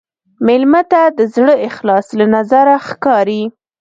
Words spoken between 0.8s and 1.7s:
ته د زړه